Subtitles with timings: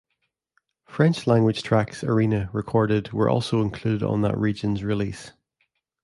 [0.87, 5.33] French language tracks Arena recorded were also included on that region's release.